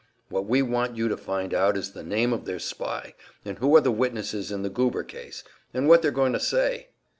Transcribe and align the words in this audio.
What 0.29 0.47
we 0.47 0.63
want 0.63 0.97
you 0.97 1.09
to 1.09 1.15
find 1.15 1.53
out 1.53 1.77
is 1.77 1.91
the 1.91 2.01
name 2.01 2.33
of 2.33 2.45
their 2.45 2.57
spy, 2.57 3.13
and 3.45 3.59
who 3.59 3.75
are 3.75 3.81
their 3.81 3.91
witnesses 3.91 4.51
in 4.51 4.63
the 4.63 4.69
Goober 4.71 5.03
case, 5.03 5.43
and 5.75 5.87
what 5.87 6.01
they're 6.01 6.09
going 6.09 6.33
to 6.33 6.39
say." 6.39 6.87